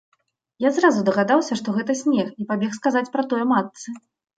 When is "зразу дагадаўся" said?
0.77-1.53